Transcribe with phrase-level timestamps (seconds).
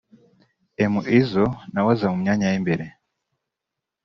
[0.91, 2.85] M-Izzo na we aza mu myanya y’imbere